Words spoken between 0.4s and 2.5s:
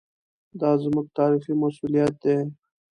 دا زموږ تاریخي مسوولیت دی.